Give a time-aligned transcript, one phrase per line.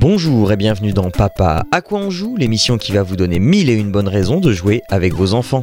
[0.00, 3.68] Bonjour et bienvenue dans Papa à quoi on joue, l'émission qui va vous donner mille
[3.68, 5.62] et une bonnes raisons de jouer avec vos enfants.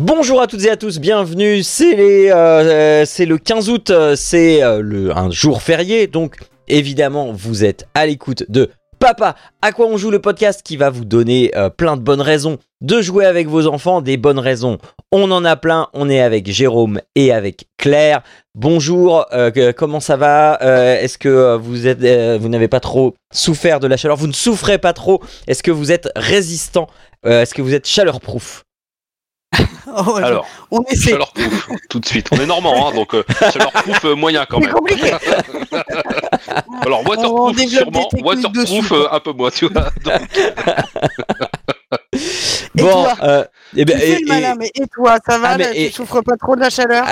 [0.00, 1.62] Bonjour à toutes et à tous, bienvenue.
[1.62, 6.38] C'est euh, euh, le 15 août, euh, c'est un jour férié, donc
[6.72, 9.34] évidemment vous êtes à l'écoute de Papa.
[9.62, 12.58] À quoi on joue le podcast qui va vous donner euh, plein de bonnes raisons
[12.82, 14.78] de jouer avec vos enfants, des bonnes raisons.
[15.10, 15.88] On en a plein.
[15.92, 18.22] On est avec Jérôme et avec Claire.
[18.54, 22.78] Bonjour, euh, que- comment ça va Euh, Est-ce que vous êtes, euh, vous n'avez pas
[22.80, 24.16] trop souffert de la chaleur?
[24.16, 25.20] Vous ne souffrez pas trop?
[25.48, 26.86] Est-ce que vous êtes résistant?
[27.26, 28.62] Euh, Est-ce que vous êtes chaleur-proof?
[29.94, 31.10] Oh, Alors, on essaie.
[31.10, 32.28] chaleur proof, tout de suite.
[32.32, 34.74] On est normand, hein, donc euh, chaleur proof euh, moyen quand C'est même.
[34.74, 35.10] compliqué.
[36.80, 39.90] Alors waterproof sûrement, waterproof euh, un peu moins, tu vois.
[40.04, 40.14] Donc,
[42.78, 43.44] Et toi euh,
[43.76, 45.66] eh ben, Tu fais et- le malin, et- mais et toi, ça va Ah, là,
[45.74, 47.04] Tu souffres pas trop de la chaleur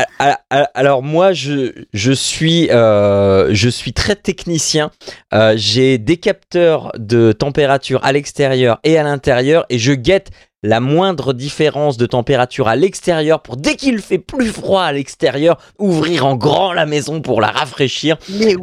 [0.75, 4.91] Alors moi, je, je, suis, euh, je suis très technicien.
[5.34, 10.30] Euh, J'ai des capteurs de température à l'extérieur et à l'intérieur et je guette
[10.62, 15.56] la moindre différence de température à l'extérieur pour dès qu'il fait plus froid à l'extérieur,
[15.78, 18.17] ouvrir en grand la maison pour la rafraîchir.
[18.28, 18.62] Mais oui,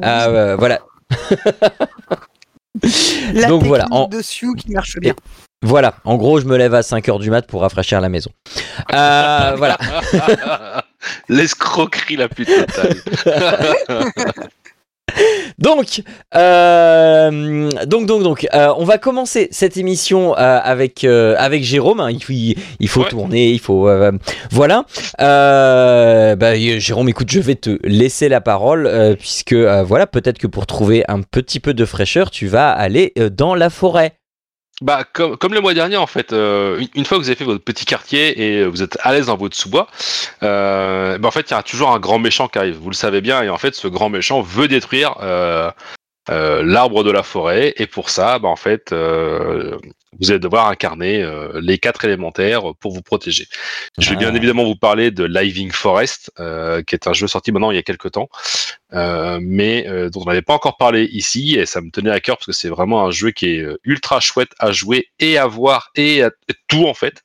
[0.59, 0.80] voilà.
[3.34, 5.16] la donc voilà, technique en- de Sioux qui marche bien.
[5.68, 8.32] Voilà, en gros, je me lève à 5h du mat pour rafraîchir la maison.
[8.94, 9.78] Euh, voilà.
[11.30, 12.96] L'escroquerie la plus totale.
[15.58, 16.04] Donc,
[16.36, 22.00] euh, donc, donc, donc, euh, on va commencer cette émission euh, avec avec Jérôme.
[22.02, 22.12] hein.
[22.12, 23.10] Il, faut- il, faut Ouais.
[23.10, 23.90] tourner, il faut,
[24.52, 24.84] voilà.
[25.18, 31.04] Bah, Jérôme, écoute, je vais te laisser la parole puisque voilà, peut-être que pour trouver
[31.08, 34.14] un petit peu de fraîcheur, tu vas aller dans la forêt.
[34.82, 37.43] Bah, comme, comme le mois dernier, en fait, euh, une, fois que vous avez fait
[37.43, 39.88] votre petit quartier et vous êtes à l'aise dans votre sous-bois,
[40.43, 42.76] euh, bah, en fait, il y a toujours un grand méchant qui arrive.
[42.76, 45.71] Vous le savez bien, et en fait, ce grand méchant veut détruire euh,
[46.30, 49.77] euh, l'arbre de la forêt, et pour ça, bah, en fait, euh,
[50.20, 53.45] vous allez devoir incarner euh, les quatre élémentaires pour vous protéger.
[53.98, 54.38] Je vais bien Ah.
[54.38, 57.80] évidemment vous parler de Living Forest, euh, qui est un jeu sorti maintenant il y
[57.80, 58.30] a quelques temps,
[58.93, 62.20] euh, mais euh, dont on n'avait pas encore parlé ici, et ça me tenait à
[62.20, 65.45] cœur parce que c'est vraiment un jeu qui est ultra chouette à jouer et à
[65.48, 66.32] voir et à
[66.67, 67.21] tout en fait.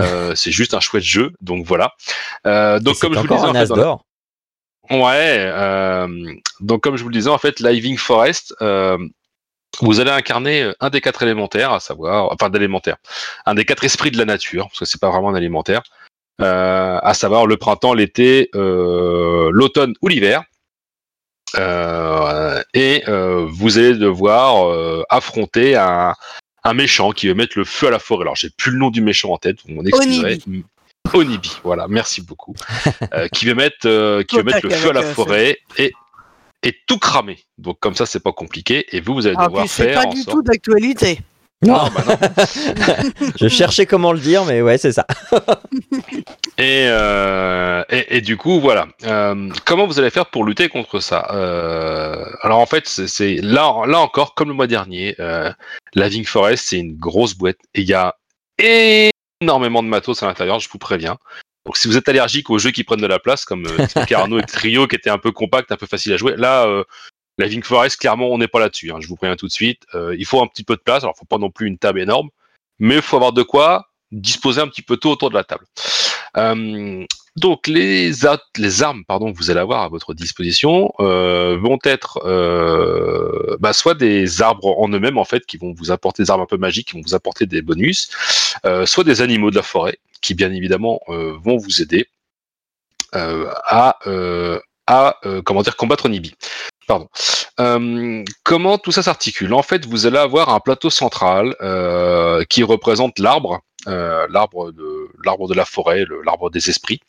[0.00, 1.92] Euh, c'est juste un chouette jeu, donc voilà.
[2.48, 3.72] Euh, donc comme je vous le disais, en fait.
[4.90, 6.06] Ouais, euh,
[6.60, 8.98] donc comme je vous le disais, en fait, Living Forest, euh,
[9.80, 12.98] vous allez incarner euh, un des quatre élémentaires, à savoir, enfin d'élémentaires,
[13.46, 15.82] un des quatre esprits de la nature, parce que c'est pas vraiment un élémentaire,
[16.42, 20.44] euh, à savoir le printemps, l'été, euh, l'automne ou l'hiver.
[21.56, 26.14] Euh, et vous allez devoir affronter un,
[26.64, 28.22] un méchant qui veut mettre le feu à la forêt.
[28.22, 30.40] Alors j'ai plus le nom du méchant en tête, vous m'en excuserez.
[31.12, 32.54] Onibi, voilà, merci beaucoup.
[33.12, 35.92] Euh, qui veut mettre, euh, qui veut mettre le feu à la forêt et,
[36.62, 37.38] et tout cramer.
[37.58, 38.86] Donc comme ça, c'est pas compliqué.
[38.96, 40.36] Et vous, vous allez Ah, devoir puis c'est faire pas du sorte.
[40.36, 41.20] tout d'actualité.
[41.62, 43.30] Non, Ah, bah non.
[43.40, 45.06] je cherchais comment le dire, mais ouais, c'est ça.
[46.56, 48.86] Et, euh, et, et du coup, voilà.
[49.06, 51.26] Euh, comment vous allez faire pour lutter contre ça?
[51.32, 55.52] Euh, Alors en fait, c'est- là, là encore, comme le mois dernier, euh,
[55.94, 58.14] la Ving Forest, c'est une grosse boîte et il y a
[59.44, 61.18] énormément de matos à l'intérieur, je vous préviens.
[61.64, 64.12] Donc si vous êtes allergique aux jeux qui prennent de la place, comme euh, Typique
[64.12, 66.84] Arnaud et Trio, qui étaient un peu compact, un peu facile à jouer, là, euh,
[67.38, 68.92] la Forest, clairement, on n'est pas là-dessus.
[68.92, 69.82] hein, je vous préviens tout de suite.
[69.94, 71.02] Euh, il faut un petit peu de place.
[71.02, 72.28] Alors, faut pas non plus une table énorme,
[72.78, 75.64] mais il faut avoir de quoi disposer un petit peu tout autour de la table.
[76.36, 77.04] Euh,
[77.36, 83.56] donc les, armes pardon, que vous allez avoir à votre disposition euh, vont être euh,
[83.58, 86.46] bah, soit des arbres en eux-mêmes en fait qui vont vous apporter des armes un
[86.46, 88.10] peu magiques, qui vont vous apporter des bonus,
[88.66, 92.06] euh, soit des animaux de la forêt qui bien évidemment vont vous aider
[93.12, 93.98] à,
[95.44, 96.34] combattre Nibi.
[96.86, 97.08] Pardon.
[98.42, 99.52] Comment tout ça s'articule?
[99.52, 101.54] En fait, vous allez avoir un plateau central
[102.48, 104.93] qui représente l'arbre, l'arbre de
[105.24, 107.00] l'arbre de la forêt, l'arbre des esprits.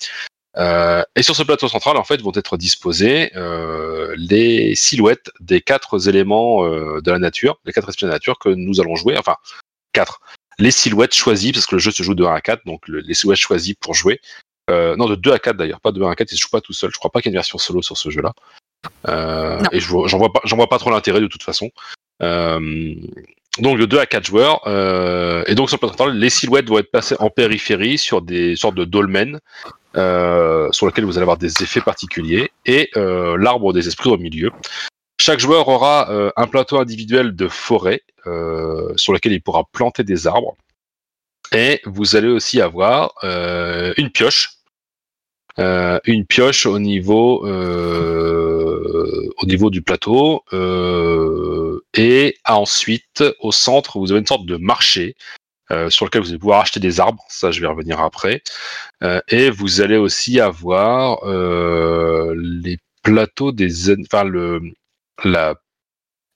[0.57, 5.59] Euh, et sur ce plateau central, en fait, vont être disposées euh, les silhouettes des
[5.61, 8.95] quatre éléments euh, de la nature, les quatre esprits de la nature que nous allons
[8.95, 9.17] jouer.
[9.17, 9.35] Enfin,
[9.91, 10.21] quatre.
[10.57, 13.01] Les silhouettes choisies, parce que le jeu se joue de 1 à 4, donc le-
[13.01, 14.21] les silhouettes choisies pour jouer.
[14.69, 16.61] Non, de 2 à 4 d'ailleurs, pas de 1 à 4, il se joue pas
[16.61, 16.89] tout seul.
[16.91, 18.33] Je crois pas qu'il y ait une version solo sur ce jeu-là.
[19.73, 21.69] Et je vois- j'en vois pas, j'en vois pas trop l'intérêt de toute façon.
[22.23, 22.95] Euh,
[23.59, 24.61] donc de 2 à 4 joueurs.
[24.67, 28.55] euh, et donc sur le plateau les silhouettes vont être passées en périphérie sur des
[28.55, 29.39] sortes de dolmens
[29.95, 34.17] euh, sur lesquels vous allez avoir des effets particuliers et euh, l'arbre des esprits au
[34.17, 34.51] milieu.
[35.19, 40.03] chaque joueur aura euh, un plateau individuel de forêt euh, sur lequel il pourra planter
[40.03, 40.55] des arbres.
[41.53, 44.51] Et vous allez aussi avoir euh, une pioche.
[45.57, 50.43] Une pioche au niveau, au niveau du plateau.
[50.51, 55.15] euh, et ensuite, au centre, vous avez une sorte de marché
[55.71, 57.23] euh, sur lequel vous allez pouvoir acheter des arbres.
[57.29, 58.43] Ça, je vais revenir après.
[59.01, 64.61] Euh, et vous allez aussi avoir euh, les plateaux des, enfin le,
[65.23, 65.55] la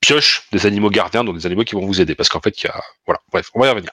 [0.02, 2.68] pioche des animaux gardiens, donc des animaux qui vont vous aider, parce qu'en fait, il
[2.68, 3.92] y a, voilà, bref, on va y revenir.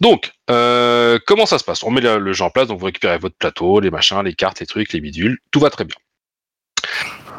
[0.00, 1.82] Donc, comment ça se passe?
[1.82, 4.34] On met le, le jeu en place, donc vous récupérez votre plateau, les machins, les
[4.34, 5.96] cartes, les trucs, les bidules, tout va très bien.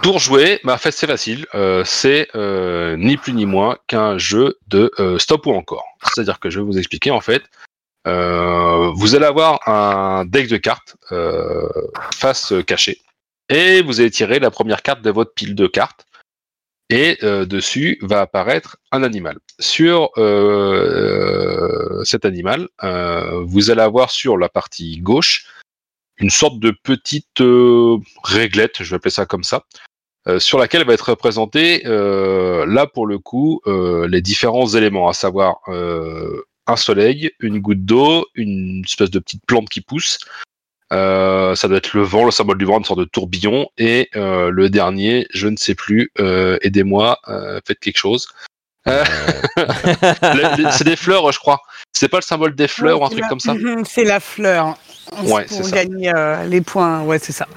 [0.02, 1.46] Pour jouer, en fait, c'est facile.
[1.56, 5.86] euh, c'est euh, ni plus ni moins qu'un jeu de euh, stop ou encore.
[6.04, 7.44] C'est-à-dire que je vais vous expliquer en fait.
[8.06, 10.96] vous allez avoir un deck de cartes
[12.16, 13.02] face cachée
[13.50, 16.06] et vous allez tirer la première carte de votre pile de cartes
[16.90, 19.40] et dessus va apparaître un animal.
[19.60, 20.12] Sur
[22.06, 22.70] cet animal,
[23.44, 25.46] vous allez avoir sur la partie gauche
[26.20, 27.44] une sorte de petite
[28.24, 29.66] réglette, je vais appeler ça comme ça,
[30.28, 35.10] euh, sur laquelle va être représenté euh, là pour le coup euh, les différents éléments,
[35.10, 40.20] à savoir euh, un soleil, une goutte d'eau, une espèce de petite plante qui pousse.
[40.94, 43.68] Euh, ça doit être le vent, le symbole du vent, une sorte de tourbillon.
[43.78, 48.28] Et euh, le dernier, je ne sais plus, euh, aidez-moi, euh, faites quelque chose.
[48.86, 51.62] C'est des fleurs, je crois.
[51.92, 53.54] C'est pas le symbole des fleurs ou un truc la- comme ça?
[53.86, 54.78] C'est la fleur.
[55.24, 57.02] Ouais, pour gagner euh, les points.
[57.02, 57.48] Ouais, c'est ça.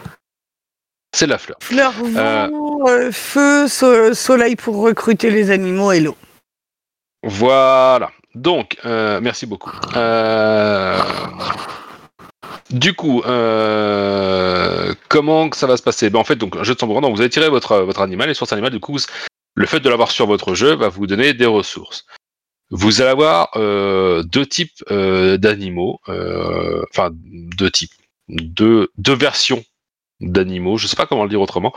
[1.12, 1.56] C'est la fleur.
[1.60, 6.16] Fleur, vent, euh, feu, so- soleil pour recruter les animaux et l'eau.
[7.22, 8.10] Voilà.
[8.34, 9.72] Donc, euh, merci beaucoup.
[9.96, 10.98] Euh,
[12.70, 16.08] Du coup, euh, comment que ça va se passer?
[16.10, 18.30] Ben, En fait, donc, un jeu de tambour, donc, vous allez tirer votre, votre animal,
[18.30, 18.96] et sur cet animal, du coup,
[19.56, 22.06] le fait de l'avoir sur votre jeu va vous donner des ressources.
[22.70, 27.90] Vous allez avoir euh, deux types euh, d'animaux, euh, enfin, deux types,
[28.28, 29.64] deux, deux versions
[30.20, 31.72] d'animaux, je sais pas comment le dire autrement.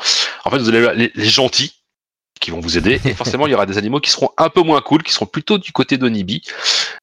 [0.45, 1.83] En fait, vous allez les, les gentils,
[2.43, 4.61] qui vont vous aider, et forcément, il y aura des animaux qui seront un peu
[4.61, 6.43] moins cool, qui seront plutôt du côté d'Onibi,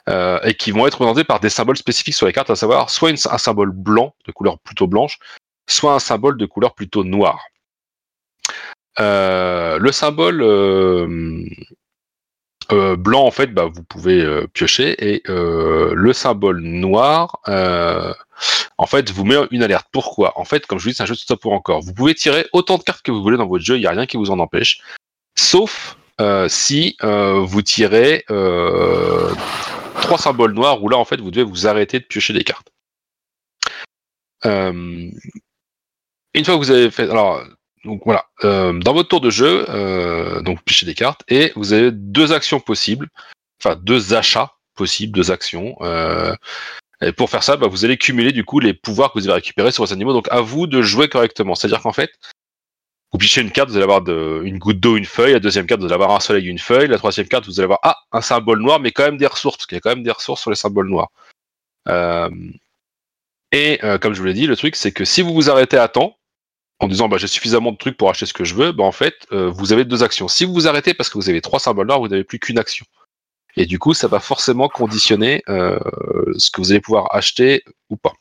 [0.09, 2.91] euh, et qui vont être représentés par des symboles spécifiques sur les cartes, à savoir
[2.91, 5.19] soit un symbole blanc, de couleur plutôt blanche,
[5.67, 7.41] soit un symbole de couleur plutôt noire.
[8.99, 11.45] Euh, le symbole euh,
[12.73, 17.41] euh, blanc, en fait, bah, vous pouvez euh, piocher, et euh, le symbole noir,
[18.79, 19.89] en fait, vous met une alerte.
[19.93, 20.39] Pourquoi?
[20.39, 21.81] En fait, comme je vous dis, c'est un jeu de stop pour encore.
[21.81, 23.91] Vous pouvez tirer autant de cartes que vous voulez dans votre jeu, il n'y a
[23.91, 24.81] rien qui vous en empêche,
[25.37, 25.97] sauf
[26.49, 28.25] si vous tirez
[30.01, 32.71] trois symboles noirs où là en fait vous devez vous arrêter de piocher des cartes.
[34.45, 35.13] Une
[36.45, 37.43] fois que vous avez fait, alors
[37.85, 41.73] donc voilà, euh, dans votre tour de jeu, euh, donc piocher des cartes et vous
[41.73, 43.09] avez deux actions possibles,
[43.59, 45.77] enfin deux achats possibles, deux actions.
[45.81, 46.35] euh,
[47.03, 49.37] et pour faire ça, bah, vous allez cumuler du coup les pouvoirs que vous avez
[49.37, 50.13] récupérés sur vos animaux.
[50.13, 51.55] Donc à vous de jouer correctement.
[51.55, 52.13] C'est-à-dire qu'en fait,
[53.13, 55.33] vous pichez une carte, vous allez avoir une goutte d'eau, une feuille.
[55.33, 56.89] La deuxième carte, vous allez avoir un soleil, une feuille.
[56.89, 59.57] La troisième carte, vous allez avoir ah, un symbole noir, mais quand même des ressources,
[59.57, 61.11] parce qu'il y a quand même des ressources sur les symboles noirs.
[61.89, 62.29] Euh,
[63.53, 65.89] et comme je vous l'ai dit, le truc, c'est que si vous vous arrêtez à
[65.89, 66.19] temps,
[66.81, 68.93] en disant bah, j'ai suffisamment de trucs pour acheter ce que je veux, bah, en
[68.93, 70.29] fait, euh, vous avez deux actions.
[70.29, 72.59] Si vous vous arrêtez parce que vous avez trois symboles noirs, vous n'avez plus qu'une
[72.59, 72.87] action.
[73.57, 75.79] Et du coup, ça va forcément conditionner euh,
[76.39, 78.13] ce que vous allez pouvoir acheter ou pas.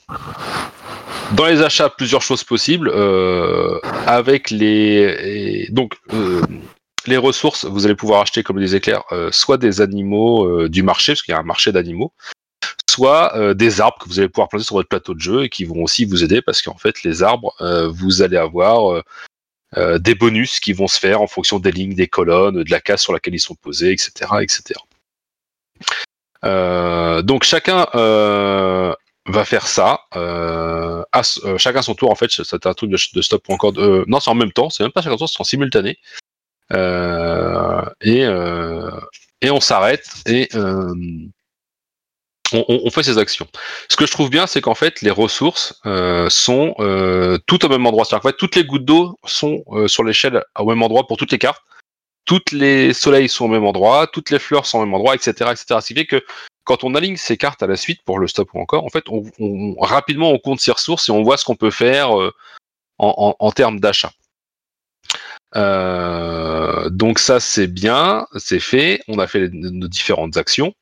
[1.33, 2.89] Dans les achats, plusieurs choses possibles.
[2.93, 5.93] euh, avec les donc
[7.05, 11.21] les ressources, vous allez pouvoir acheter comme des éclairs, soit des animaux du marché, parce
[11.21, 12.11] qu'il y a un marché d'animaux,
[12.89, 15.49] soit euh, des arbres que vous allez pouvoir planter sur votre plateau de jeu et
[15.49, 19.01] qui vont aussi vous aider, parce qu'en fait, les arbres, euh, vous allez avoir
[19.77, 22.81] euh, des bonus qui vont se faire en fonction des lignes, des colonnes, de la
[22.81, 24.11] case sur laquelle ils sont posés, etc.,
[24.41, 24.79] etc.
[27.23, 30.01] Donc chacun va faire ça.
[31.57, 33.73] Chacun son tour, en fait, c'est un truc de, stop ou encore.
[34.07, 35.99] non, c'est en même temps, c'est même pas chacun son tour, c'est en simultané.
[38.01, 38.21] Et,
[39.41, 40.49] et on s'arrête et
[42.53, 43.47] on, fait ses actions.
[43.89, 47.69] Ce que je trouve bien, c'est qu'en fait, les ressources euh, sont euh, toutes au
[47.69, 48.05] même endroit.
[48.05, 51.17] C'est-à-dire qu'en fait, toutes les gouttes d'eau sont euh, sur l'échelle au même endroit pour
[51.17, 51.61] toutes les cartes.
[52.25, 55.31] Toutes les soleils sont au même endroit, toutes les fleurs sont au même endroit, etc.,
[55.51, 55.79] etc.
[55.81, 56.23] Ce qui fait que
[56.63, 59.05] quand on aligne ces cartes à la suite pour le stop ou encore, en fait,
[59.09, 62.31] on, on- rapidement on compte ses ressources et on voit ce qu'on peut faire euh,
[62.99, 64.11] en, en- termes d'achat.
[66.91, 69.01] Donc ça c'est bien, c'est fait.
[69.07, 70.73] On a fait nos différentes actions.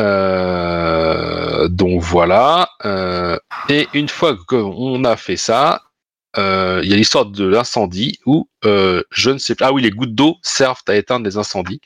[0.00, 2.68] Euh, donc voilà.
[2.84, 3.38] Euh,
[3.68, 5.82] et une fois qu'on a fait ça,
[6.38, 9.66] euh, il y a l'histoire de l'incendie où je ne sais pas.
[9.68, 11.80] Ah oui, les gouttes d'eau servent à éteindre les incendies.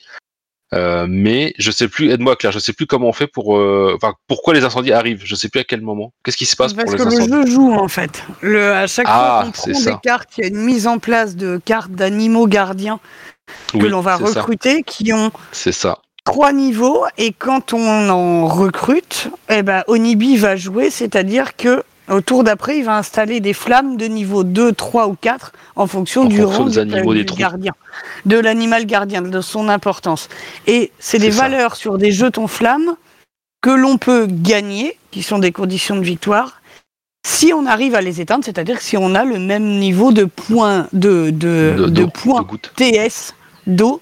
[0.73, 3.49] Mais je sais plus, aide-moi Claire, je sais plus comment on fait pour,
[3.95, 5.21] enfin, pourquoi les incendies arrivent.
[5.25, 6.13] Je sais plus à quel moment.
[6.23, 8.23] Qu'est-ce qui se passe Parce pour que les le incendies jeu joue en fait.
[8.41, 9.91] Le, à chaque Ah, fois qu'on c'est prend ça.
[9.91, 12.99] des cartes, il y a une mise en place de cartes d'animaux gardiens
[13.73, 14.23] que Oui, l'on va ça.
[14.23, 15.99] recruter qui ont C'est ça.
[16.23, 22.19] Trois niveaux et quand on en recrute, eh ben, Onibi va jouer, c'est-à-dire que au
[22.19, 26.23] tour d'après, il va installer des flammes de niveau 2, 3 ou 4 en fonction
[26.23, 27.39] En du fonction rang des du, animaux des du troupes.
[27.39, 27.71] gardien,
[28.25, 30.27] de l'animal gardien, de son importance.
[30.67, 31.43] Et c'est des ça.
[31.43, 32.95] valeurs sur des jetons flammes
[33.61, 36.61] que l'on peut gagner, qui sont des conditions de victoire,
[37.25, 40.87] si on arrive à les éteindre, c'est-à-dire si on a le même niveau de points
[40.91, 42.45] de, de, De- points.
[42.75, 43.35] TS
[43.67, 44.01] d'eau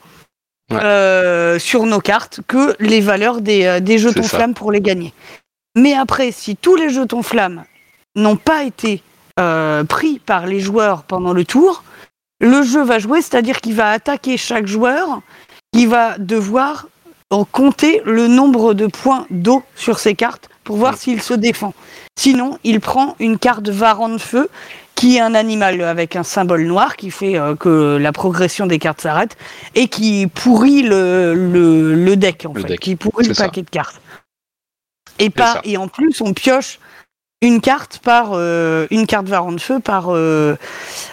[0.72, 0.80] Ouais.
[0.84, 5.14] euh, sur nos cartes que les valeurs des, euh, des jetons flammes pour les gagner.
[5.76, 7.64] Mais après, si tous les jetons flammes
[8.16, 9.02] n'ont pas été
[9.40, 11.84] euh, pris par les joueurs pendant le tour,
[12.40, 15.22] le jeu va jouer, c'est-à-dire qu'il va attaquer chaque joueur,
[15.74, 16.88] qui va devoir
[17.52, 21.74] compter le nombre de points d'eau sur ses cartes pour voir s'il se défend.
[22.18, 24.50] Sinon, il prend une carte Varan de feu
[25.00, 28.80] qui est un animal avec un symbole noir qui fait euh, que la progression des
[28.80, 29.38] cartes s'arrête
[29.74, 33.46] et qui pourrit le, le, le deck en Le fait, deck, qui pourrit le ça.
[33.46, 34.02] paquet de cartes.
[35.18, 35.62] Et, ça.
[35.64, 36.80] et en plus, on pioche
[37.42, 40.58] une carte par euh, une carte Varan de feu par euh,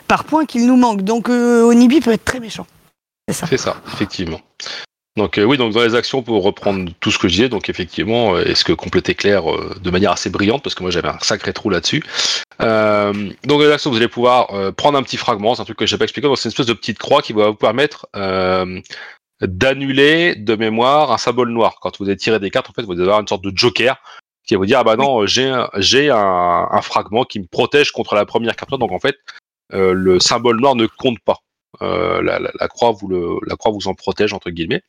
[0.09, 1.02] par point qu'il nous manque.
[1.02, 2.66] Donc euh, Onibi peut être très méchant.
[3.28, 3.47] C'est ça.
[3.49, 4.40] C'est ça, effectivement.
[5.16, 7.68] Donc euh, oui, donc dans les actions pour reprendre tout ce que je disais, donc
[7.68, 11.08] effectivement, euh, est-ce que compléter Claire euh, de manière assez brillante parce que moi j'avais
[11.08, 12.02] un sacré trou là-dessus.
[12.61, 13.12] Euh,
[13.44, 15.78] donc dans les actions, vous allez pouvoir euh, prendre un petit fragment, c'est un truc
[15.78, 18.06] que j'ai pas expliqué, donc c'est une espèce de petite croix qui va vous permettre
[18.14, 18.80] euh,
[19.40, 21.78] d'annuler de mémoire un symbole noir.
[21.80, 23.96] Quand vous allez tirer des cartes, en fait, vous allez avoir une sorte de joker
[24.46, 27.46] qui va vous dire ah bah non, j'ai un, j'ai un, un fragment qui me
[27.46, 29.16] protège contre la première carte donc en fait
[29.75, 31.38] euh, le symbole noir ne compte pas.
[31.83, 34.83] Euh, la, croix vous le, la croix vous en protège entre guillemets.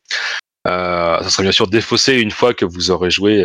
[0.66, 3.44] Euh, ça sera bien sûr défaussé une fois que vous aurez joué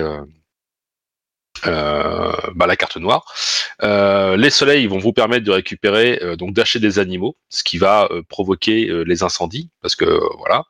[1.65, 3.33] euh, bah, la carte noire.
[3.81, 9.03] Les soleils vont vous permettre de récupérer, donc d'acheter des animaux, ce qui va provoquer
[9.05, 10.65] les incendies, parce que voilà.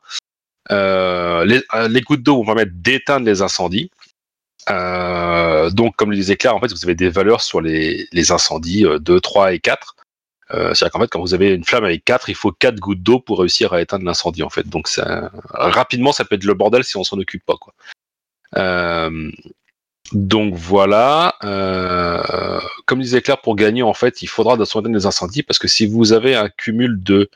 [0.70, 3.90] Les, gouttes d'eau vont permettre d'éteindre les incendies.
[4.68, 8.84] Donc, comme le disait Claire, en fait, vous avez des valeurs sur les, les incendies
[8.84, 9.96] euh, 2, 3 et 4.
[10.54, 13.02] Euh, C'est-à-dire qu'en fait, quand vous avez une flamme avec 4, il faut 4 gouttes
[13.02, 14.68] d'eau pour réussir à éteindre l'incendie, en fait.
[14.68, 14.88] Donc,
[15.50, 17.74] rapidement, ça peut être le bordel si on s'en occupe pas, quoi.
[18.56, 19.30] Euh,
[20.12, 21.34] donc voilà.
[21.42, 25.58] Euh, comme disait Claire, pour gagner, en fait, il faudra de éteindre les incendies parce
[25.58, 27.30] que si vous avez un cumul de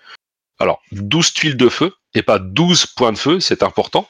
[0.60, 4.08] alors 12 tuiles de feu et pas 12 points de feu, c'est important.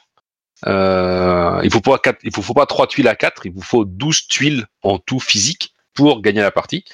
[0.65, 4.99] Il il faut, faut pas 3 tuiles à 4, il vous faut 12 tuiles en
[4.99, 6.85] tout physique pour gagner la partie.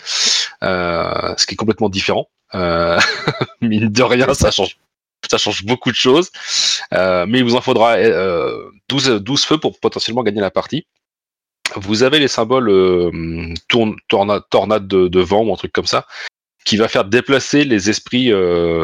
[0.64, 2.28] Euh, ce qui est complètement différent.
[2.56, 3.00] Euh,
[3.62, 4.78] mine de rien, ça change
[5.30, 6.30] ça change beaucoup de choses.
[6.94, 10.86] Euh, mais il vous en faudra euh, 12, 12 feux pour potentiellement gagner la partie.
[11.76, 12.70] Vous avez les symboles
[13.68, 16.06] tourne, tornade, de, vent ou un truc comme ça,
[16.64, 18.32] qui va faire déplacer les esprits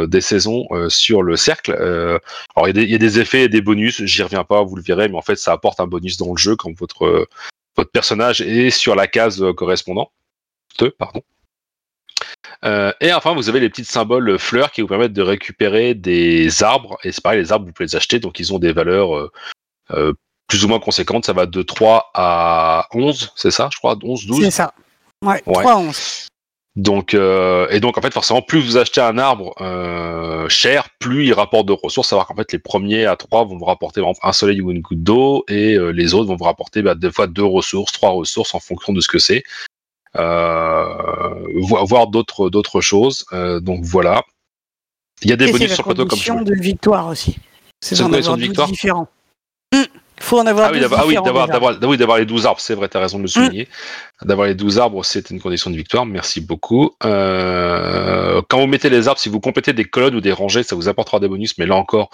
[0.08, 1.74] des saisons sur le cercle.
[1.74, 4.44] Alors il y, a des- il y a des effets et des bonus, j'y reviens
[4.44, 6.72] pas, vous le verrez, mais en fait ça apporte un bonus dans le jeu quand
[6.80, 7.28] votre,
[7.82, 10.12] votre personnage est sur la case euh, correspondante.
[10.98, 11.22] Pardon.
[12.64, 16.64] Euh, et enfin, vous avez les petits symboles fleurs qui vous permettent de récupérer des
[16.64, 16.98] arbres.
[17.04, 18.20] Et c'est pareil, les arbres, vous pouvez les acheter.
[18.20, 19.32] Donc, ils ont des valeurs euh,
[19.92, 20.14] euh,
[20.48, 21.26] plus ou moins conséquentes.
[21.26, 23.98] Ça va de 3 à 11, c'est ça, je crois?
[24.02, 24.74] 11, 12 C'est ça.
[25.24, 25.64] Ouais, Ouais.
[25.64, 26.28] 3 11.
[26.78, 31.26] Donc, euh, et donc, en fait, forcément, plus vous achetez un arbre euh, cher, plus
[31.28, 32.08] il rapporte de ressources.
[32.10, 34.72] Savoir qu'en fait, les premiers à 3 vont vous rapporter par exemple, un soleil ou
[34.72, 37.92] une goutte d'eau, et euh, les autres vont vous rapporter bah, des fois deux ressources,
[37.92, 39.44] trois ressources en fonction de ce que c'est.
[40.18, 40.86] Euh,
[41.56, 43.26] vo- voire d'autres d'autres choses.
[43.34, 44.24] Euh, donc voilà.
[45.24, 47.38] Il y a des Et bonus sur le plateau comme condition de victoire aussi.
[47.82, 48.68] C'est une condition de 12 victoire?
[48.70, 49.08] différents.
[50.32, 51.60] Il faut en avoir Ah oui, 12 d'avoir ah oui, différents d'avoir déjà.
[51.60, 53.68] d'avoir oui, d'avoir les 12 arbres, c'est vrai, tu as raison de le souligner.
[54.22, 56.92] D'avoir les 12 arbres, c'est une condition de victoire, merci beaucoup.
[57.04, 60.78] Euh, quand vous mettez les arbres, si vous complétez des colonnes ou des rangées, ça
[60.78, 62.12] vous apportera des bonus, mais là encore,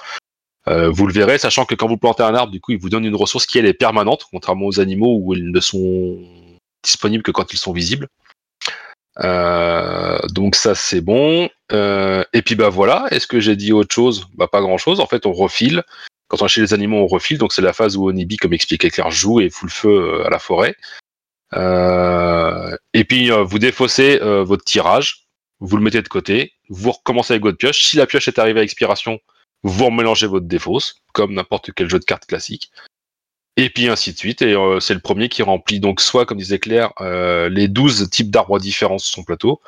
[0.67, 2.89] euh, vous le verrez, sachant que quand vous plantez un arbre, du coup, il vous
[2.89, 6.17] donne une ressource qui elle est permanente, contrairement aux animaux où ils ne sont
[6.83, 8.07] disponibles que quand ils sont visibles.
[9.23, 11.49] Euh, donc ça c'est bon.
[11.71, 14.27] Euh, et puis bah voilà, est-ce que j'ai dit autre chose?
[14.35, 14.99] Bah pas grand chose.
[14.99, 15.83] En fait on refile.
[16.27, 18.89] Quand on achète les animaux on refile, donc c'est la phase où Onibi, comme expliquait
[18.89, 20.75] Claire, joue et fout le feu euh, à la forêt.
[21.53, 25.27] Euh, et puis euh, vous défaussez euh, votre tirage,
[25.59, 27.83] vous le mettez de côté, vous recommencez avec votre pioche.
[27.83, 29.19] Si la pioche est arrivée à expiration,
[29.63, 32.71] vous remélangez votre défausse, comme n'importe quel jeu de cartes classique.
[33.55, 36.59] Et puis ainsi de suite, et c'est le premier qui remplit donc soit, comme disait
[36.59, 36.93] Claire,
[37.49, 39.59] les 12 types d'arbres différents sur son plateau,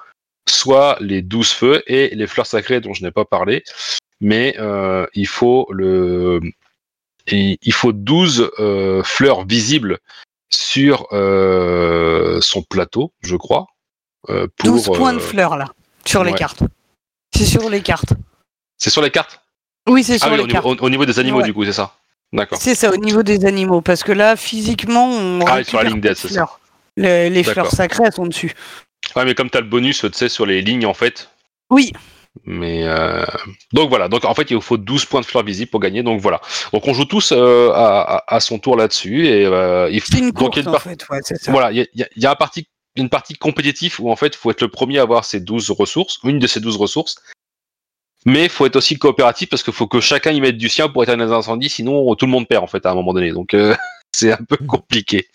[0.48, 3.64] soit les 12 feux et les fleurs sacrées dont je n'ai pas parlé.
[4.22, 6.40] Mais euh, il faut le
[7.32, 10.00] il faut 12 euh, fleurs visibles
[10.50, 13.68] sur euh, son plateau, je crois.
[14.30, 15.68] euh, pour, 12 points de fleurs là,
[16.06, 16.64] sur les cartes.
[17.36, 18.14] C'est sur les cartes.
[18.78, 19.42] C'est sur les cartes?
[19.88, 20.82] Oui, c'est Ah sur oui, les au niveau, cartes.
[20.82, 21.44] au- au niveau des animaux, Ouais.
[21.44, 21.94] du coup, c'est ça.
[22.34, 22.58] D'accord.
[22.62, 23.82] C'est ça, au niveau des animaux.
[23.82, 25.40] Parce que là, physiquement, on.
[25.48, 26.34] Ah, sur la ligne pas d'aide, de c'est ça.
[26.34, 26.60] fleurs.
[26.98, 28.54] Les, les fleurs sacrées, elles sont dessus.
[29.16, 31.30] Ouais, mais comme tu as le bonus, tu sais, sur les lignes, en fait.
[31.70, 31.94] Oui,
[32.46, 33.26] Mais euh,
[33.74, 34.08] donc voilà.
[34.10, 36.04] Donc en fait, il vous faut 12 points de fleurs visibles pour gagner.
[36.04, 36.42] Donc voilà.
[36.74, 40.12] Donc on joue tous euh, à, à- à son tour là-dessus et euh, il faut.
[40.46, 41.06] donc, il y a une en par- fait.
[41.10, 41.52] Ouais, c'est ça.
[41.52, 43.96] Voilà, il y a, il y a- il y a un parti- une partie compétitive
[44.00, 46.48] où en fait, il faut être le premier à avoir ces 12 ressources, une de
[46.48, 47.16] ces 12 ressources.
[48.26, 50.90] Mais il faut être aussi coopératif parce qu'il faut que chacun y mette du sien
[50.90, 53.32] pour éteindre les incendies, sinon tout le monde perd en fait à un moment donné.
[53.32, 53.76] Donc euh,
[54.12, 55.28] c'est un peu compliqué.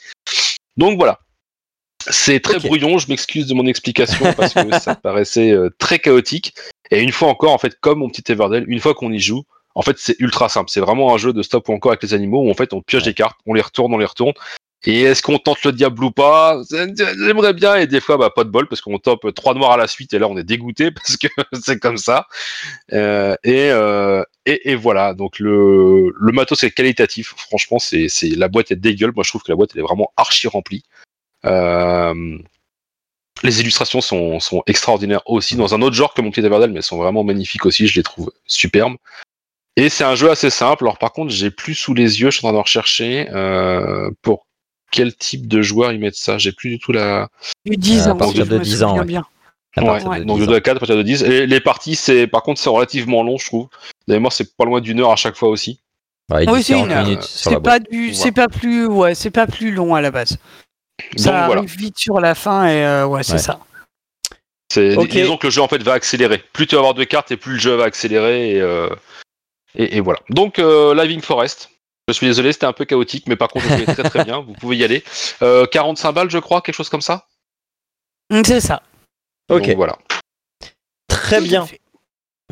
[0.76, 1.20] Donc voilà.
[2.10, 6.54] C'est très brouillon, je m'excuse de mon explication parce que ça paraissait euh, très chaotique.
[6.90, 9.44] Et une fois encore, en fait, comme mon petit Everdell, une fois qu'on y joue,
[9.74, 10.70] en fait, c'est ultra simple.
[10.70, 12.80] C'est vraiment un jeu de stop ou encore avec les animaux où en fait on
[12.80, 14.34] pioche des cartes, on les retourne, on les retourne.
[14.86, 16.60] Et est-ce qu'on tente le diable ou pas?
[16.70, 19.76] J'aimerais bien, et des fois, bah, pas de bol, parce qu'on top trois noirs à
[19.78, 22.26] la suite, et là, on est dégoûté, parce que c'est comme ça.
[22.92, 28.28] Euh, et, euh, et, et voilà, donc le, le matos est qualitatif, franchement, c'est, c'est,
[28.28, 30.84] la boîte est dégueule, moi je trouve que la boîte, elle est vraiment archi remplie.
[31.46, 32.38] Euh,
[33.44, 36.78] les illustrations sont, sont extraordinaires aussi, dans un autre genre que mon petit Everdell, mais
[36.78, 38.96] elles sont vraiment magnifiques aussi, je les trouve superbes.
[39.76, 40.84] Et c'est un jeu assez simple.
[40.84, 44.10] Alors par contre, j'ai plus sous les yeux, je suis en train de rechercher euh,
[44.22, 44.46] pour
[44.90, 46.38] quel type de joueur ils mettent ça.
[46.38, 47.28] J'ai plus du tout la.
[47.66, 49.24] Du 10 à ans, partir de je me 10 ans, bien.
[49.76, 50.52] À Ouais, partir de donc 10 de ans.
[50.52, 51.22] 2 à 4 à partir de 10.
[51.24, 53.68] Et les parties, c'est par contre, c'est relativement long, je trouve.
[54.06, 55.80] D'ailleurs, moi, c'est pas loin d'une heure à chaque fois aussi.
[56.30, 57.24] Ouais, il Oui, c'est 40 une heure.
[57.24, 60.38] C'est pas du, pas plus, ouais, c'est pas plus long à la base.
[61.00, 61.60] Donc Ça voilà.
[61.60, 63.38] arrive vite sur la fin et euh, ouais, c'est Ouais.
[63.38, 63.60] ça.
[64.72, 66.38] C'est disons que le jeu en fait va accélérer.
[66.52, 68.88] Plus tu vas avoir de cartes et plus le jeu va accélérer et, euh,
[69.74, 70.20] et, et voilà.
[70.30, 71.70] Donc euh, Living Forest.
[72.08, 74.40] Je suis désolé, c'était un peu chaotique, mais par contre, je jouais très très bien.
[74.46, 75.02] Vous pouvez y aller.
[75.42, 77.26] Euh, 45 balles, je crois, quelque chose comme ça.
[78.44, 78.82] C'est ça.
[79.50, 79.96] Ok, Donc, voilà.
[81.08, 81.64] très bien.
[81.66, 81.80] fait.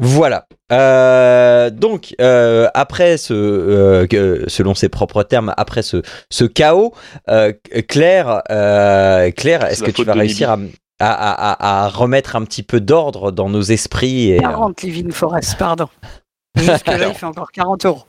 [0.04, 0.46] Voilà.
[0.72, 6.92] Euh, donc, euh, après ce, euh, que- selon ses propres termes, après ce, ce chaos,
[7.28, 7.52] euh,
[7.88, 10.58] Claire, euh, Claire, est-ce que tu vas réussir à,
[10.98, 15.12] à, à- à remettre un petit peu d'ordre dans nos esprits et, euh, 40 Living
[15.12, 15.88] Forest, pardon.
[16.56, 18.02] Jusque là, il fait encore 40 euros.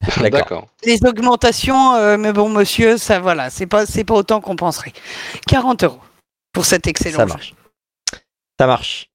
[0.32, 0.66] D'accord.
[0.84, 4.92] Les augmentations, euh, mais bon, monsieur, ça voilà, c'est pas, c'est pas autant qu'on penserait.
[5.46, 6.00] 40 euros
[6.52, 7.28] pour cet excellent Ça jeu.
[7.28, 7.54] marche.
[8.58, 9.09] Ça marche.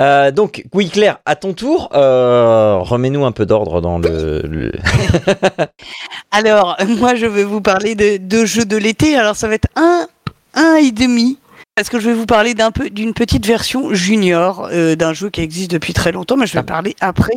[0.00, 4.42] Euh, donc, oui, Claire, à ton tour, euh, remets-nous un peu d'ordre dans le.
[4.42, 4.72] le-
[6.30, 9.16] Alors, moi, je vais vous parler de, de jeux de l'été.
[9.16, 10.06] Alors, ça va être un,
[10.54, 11.38] un et demi.
[11.74, 15.30] Parce que je vais vous parler d'un peu d'une petite version junior euh, d'un jeu
[15.30, 16.64] qui existe depuis très longtemps, mais je vais Ah.
[16.64, 17.32] parler après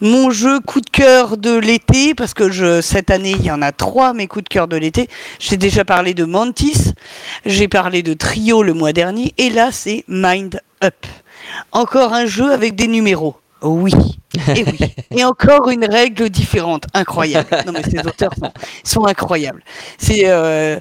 [0.00, 3.62] mon jeu coup de cœur de l'été parce que je cette année il y en
[3.62, 5.08] a trois mes coups de cœur de l'été.
[5.40, 6.92] J'ai déjà parlé de Mantis,
[7.46, 10.94] j'ai parlé de Trio le mois dernier et là c'est Mind Up.
[11.72, 13.36] Encore un jeu avec des numéros.
[13.62, 13.92] Oui.
[14.54, 14.78] Et oui.
[15.16, 16.84] Et encore une règle différente.
[16.92, 17.48] Incroyable.
[17.66, 18.52] Non, mais ces auteurs sont,
[18.84, 19.62] sont incroyables.
[19.98, 20.22] C'est.
[20.26, 20.78] euh,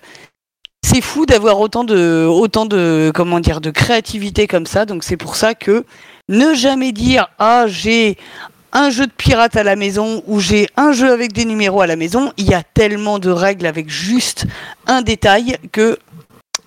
[0.86, 4.86] c'est fou d'avoir autant de, autant de, comment dire, de créativité comme ça.
[4.86, 5.86] Donc c'est pour ça que
[6.28, 8.18] ne jamais dire ah j'ai
[8.74, 11.88] un jeu de pirate à la maison ou j'ai un jeu avec des numéros à
[11.88, 12.34] la maison.
[12.38, 14.46] Il y a tellement de règles avec juste
[14.86, 15.98] un détail que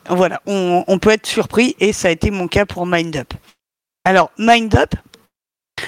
[0.09, 3.35] voilà, on, on peut être surpris et ça a été mon cas pour Mind Up.
[4.07, 4.95] Alors Mind Up,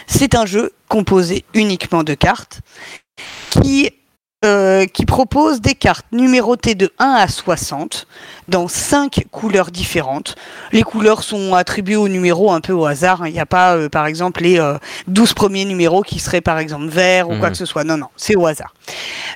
[0.08, 2.62] c'est un jeu composé uniquement de cartes
[3.50, 3.92] qui,
[4.44, 8.06] euh, qui propose des cartes numérotées de 1 à 60
[8.46, 10.36] dans 5 couleurs différentes.
[10.70, 13.22] Les couleurs sont attribuées aux numéros un peu au hasard.
[13.22, 13.26] hein.
[13.28, 16.60] Il n'y a pas, euh, par exemple, les euh, 12 premiers numéros qui seraient, par
[16.60, 17.52] exemple, verts ou quoi Mhm.
[17.52, 17.82] que ce soit.
[17.82, 18.72] Non, non, c'est au hasard.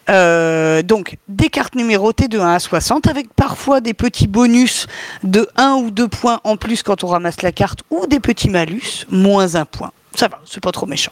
[0.08, 4.86] Euh, donc, des cartes numérotées de 1 à 60 avec parfois des petits bonus
[5.24, 8.50] de 1 ou 2 points en plus quand on ramasse la carte ou des petits
[8.50, 9.90] malus, moins 1 point.
[10.14, 11.10] Ça va, c'est pas trop méchant.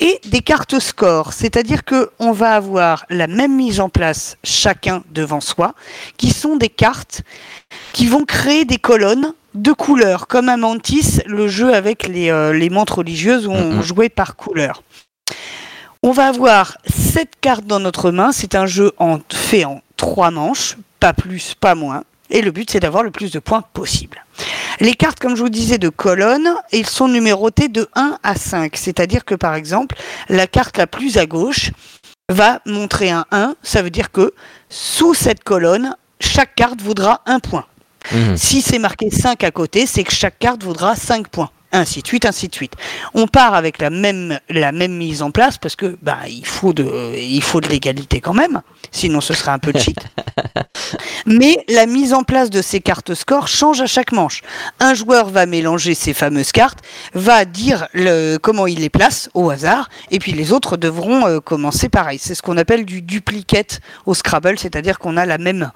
[0.00, 5.02] Et des cartes score, c'est-à-dire que on va avoir la même mise en place chacun
[5.10, 5.74] devant soi,
[6.16, 7.22] qui sont des cartes
[7.92, 12.52] qui vont créer des colonnes de couleurs, comme à Mantis, le jeu avec les, euh,
[12.52, 14.82] les montres religieuses où on jouait par couleur.
[16.02, 18.32] On va avoir sept cartes dans notre main.
[18.32, 22.04] C'est un jeu en, fait en trois manches, pas plus, pas moins.
[22.30, 24.24] Et le but, c'est d'avoir le plus de points possible.
[24.80, 28.76] Les cartes, comme je vous disais, de colonnes, ils sont numérotées de 1 à 5.
[28.76, 29.96] C'est-à-dire que, par exemple,
[30.28, 31.70] la carte la plus à gauche
[32.28, 33.54] va montrer un 1.
[33.62, 34.32] Ça veut dire que
[34.68, 37.66] sous cette colonne, chaque carte vaudra un point.
[38.12, 38.36] Mhm.
[38.36, 41.50] Si c'est marqué 5 à côté, c'est que chaque carte vaudra 5 points.
[41.72, 42.74] Ainsi de suite, ainsi de suite.
[43.14, 46.72] On part avec la même, la même mise en place parce que bah, il, faut
[46.72, 49.98] de, il faut de l'égalité quand même, sinon ce serait un peu cheat.
[51.26, 54.42] Mais la mise en place de ces cartes score change à chaque manche.
[54.78, 56.78] Un joueur va mélanger ces fameuses cartes,
[57.14, 61.40] va dire le, comment il les place au hasard, et puis les autres devront euh,
[61.40, 62.18] commencer pareil.
[62.20, 65.72] C'est ce qu'on appelle du duplicate au Scrabble, c'est-à-dire qu'on a la même,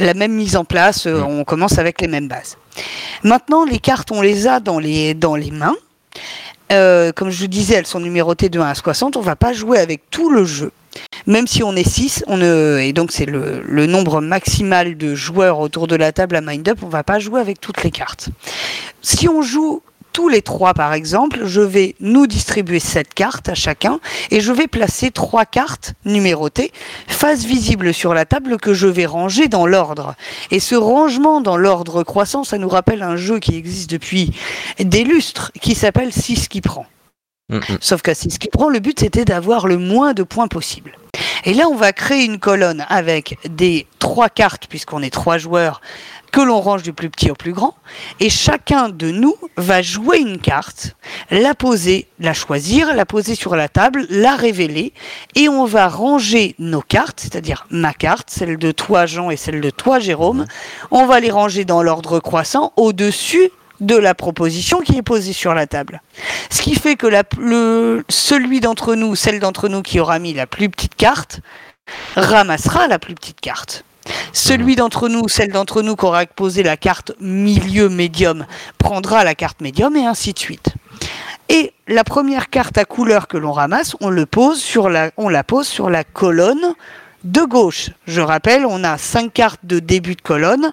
[0.00, 2.56] la même mise en place, euh, on commence avec les mêmes bases.
[3.22, 5.76] Maintenant, les cartes, on les a dans les, dans les mains.
[6.72, 9.16] Euh, comme je vous disais, elles sont numérotées de 1 à 60.
[9.16, 10.72] On va pas jouer avec tout le jeu.
[11.26, 15.14] Même si on est 6, on ne, et donc c'est le, le nombre maximal de
[15.14, 17.90] joueurs autour de la table à Mind Up, on va pas jouer avec toutes les
[17.90, 18.30] cartes.
[19.02, 23.54] Si on joue tous les trois par exemple, je vais nous distribuer cette carte à
[23.54, 26.72] chacun et je vais placer trois cartes numérotées
[27.08, 30.14] face visible sur la table que je vais ranger dans l'ordre.
[30.50, 34.32] Et ce rangement dans l'ordre croissant, ça nous rappelle un jeu qui existe depuis
[34.78, 36.86] des lustres qui s'appelle 6 qui prend.
[37.50, 37.78] Mhm.
[37.80, 40.92] Sauf qu'à 6 qui prend, le but c'était d'avoir le moins de points possible.
[41.44, 45.80] Et là, on va créer une colonne avec des trois cartes, puisqu'on est trois joueurs,
[46.30, 47.74] que l'on range du plus petit au plus grand.
[48.20, 50.96] Et chacun de nous va jouer une carte,
[51.30, 54.92] la poser, la choisir, la poser sur la table, la révéler.
[55.34, 59.60] Et on va ranger nos cartes, c'est-à-dire ma carte, celle de toi Jean et celle
[59.60, 60.46] de toi Jérôme.
[60.90, 63.50] On va les ranger dans l'ordre croissant au-dessus
[63.80, 66.02] de la proposition qui est posée sur la table.
[66.50, 67.08] Ce qui fait que
[68.08, 71.40] celui d'entre nous, celle d'entre nous qui aura mis la plus petite carte,
[72.16, 73.84] ramassera la plus petite carte.
[74.32, 78.46] Celui d'entre nous, celle d'entre nous qui aura posé la carte milieu médium,
[78.78, 80.74] prendra la carte médium et ainsi de suite.
[81.48, 86.74] Et la première carte à couleur que l'on ramasse, on, la, pose sur la colonne
[87.24, 87.90] de gauche.
[88.06, 90.72] Je rappelle, on a cinq cartes de début de colonne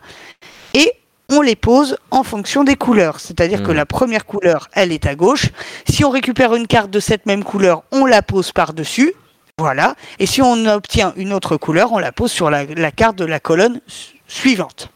[1.30, 3.20] on les pose en fonction des couleurs.
[3.20, 3.76] C'est-à-dire que Mhm.
[3.78, 5.48] la première couleur, elle est à gauche.
[5.90, 9.14] Si on récupère une carte de cette même couleur, on la pose par-dessus.
[9.60, 9.96] Voilà.
[10.20, 13.26] Et si on obtient une autre couleur, on la pose sur la, la carte de
[13.26, 14.90] la colonne su- suivante.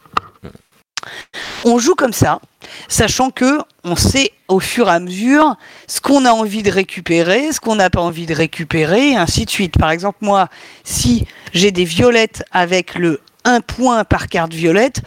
[1.64, 2.40] On joue comme ça,
[2.88, 5.56] sachant que on sait au fur et à mesure
[5.88, 9.44] ce qu'on a envie de récupérer, ce qu'on n'a pas envie de récupérer, et ainsi
[9.44, 9.76] de suite.
[9.78, 10.48] Par exemple, moi,
[10.84, 15.02] si j'ai des violettes avec le 1 point par carte violette,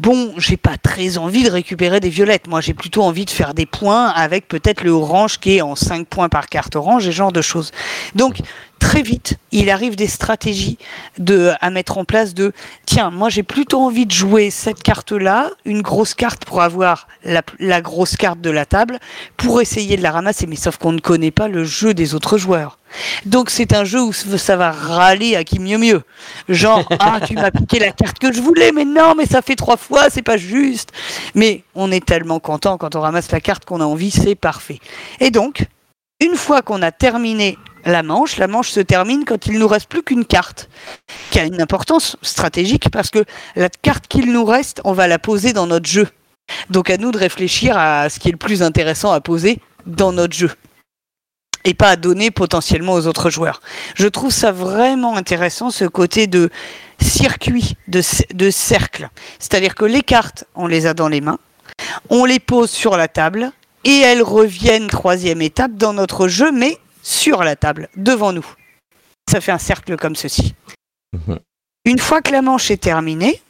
[0.00, 2.46] bon, j'ai pas très envie de récupérer des violettes.
[2.46, 5.76] Moi, j'ai plutôt envie de faire des points avec peut-être le orange qui est en
[5.76, 7.70] 5 points par carte orange et genre de choses.
[8.14, 8.38] Donc,
[8.80, 10.78] très vite, il arrive des stratégies
[11.18, 12.52] de, à mettre en place de,
[12.86, 17.42] tiens, moi j'ai plutôt envie de jouer cette carte-là, une grosse carte pour avoir la,
[17.60, 18.98] la grosse carte de la table,
[19.36, 22.38] pour essayer de la ramasser, mais sauf qu'on ne connaît pas le jeu des autres
[22.38, 22.78] joueurs.
[23.26, 26.02] Donc c'est un jeu où ça va râler à qui mieux mieux.
[26.48, 29.56] Genre, ah, tu m'as piqué la carte que je voulais, mais non, mais ça fait
[29.56, 30.90] trois fois, c'est pas juste.
[31.34, 34.80] Mais on est tellement content quand on ramasse la carte qu'on a envie, c'est parfait.
[35.20, 35.66] Et donc,
[36.20, 39.88] une fois qu'on a terminé la manche, la manche se termine quand il nous reste
[39.88, 40.68] plus qu'une carte,
[41.30, 43.24] qui a une importance stratégique parce que
[43.56, 46.08] la carte qu'il nous reste, on va la poser dans notre jeu.
[46.68, 50.12] Donc à nous de réfléchir à ce qui est le plus intéressant à poser dans
[50.12, 50.50] notre jeu
[51.64, 53.60] et pas à donner potentiellement aux autres joueurs.
[53.94, 56.50] Je trouve ça vraiment intéressant ce côté de
[57.00, 58.02] circuit, de,
[58.34, 59.08] de cercle.
[59.38, 61.38] C'est-à-dire que les cartes, on les a dans les mains,
[62.08, 63.52] on les pose sur la table
[63.84, 68.46] et elles reviennent, troisième étape, dans notre jeu, mais sur la table, devant nous.
[69.30, 70.54] Ça fait un cercle comme ceci.
[71.12, 71.38] Mhm.
[71.84, 73.40] Une fois que la manche est terminée,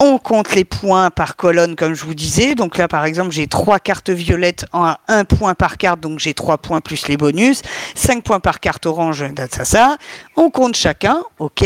[0.00, 2.54] on compte les points par colonne, comme je vous disais.
[2.54, 6.34] Donc là, par exemple, j'ai trois cartes violettes en un point par carte, donc j'ai
[6.34, 7.62] trois points plus les bonus.
[7.94, 9.98] Cinq points par carte orange, ça, ça.
[10.36, 11.64] On compte chacun, ok.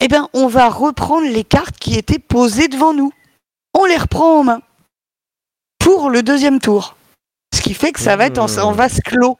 [0.00, 3.12] Eh bien, on va reprendre les cartes qui étaient posées devant nous.
[3.74, 4.62] On les reprend en main
[5.78, 6.96] pour le deuxième tour.
[7.54, 9.38] Ce qui fait que ça va être en, en vase clos.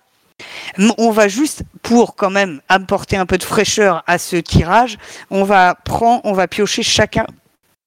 [0.98, 4.98] On va juste, pour quand même apporter un peu de fraîcheur à ce tirage,
[5.30, 7.26] on va prendre, on va piocher chacun